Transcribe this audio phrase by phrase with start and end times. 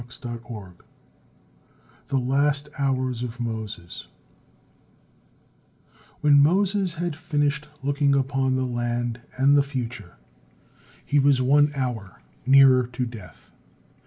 [2.07, 4.07] THE LAST HOURS OF MOSES
[6.21, 10.17] When Moses had finished looking upon the land and the future,
[11.05, 13.51] he was one hour nearer to death.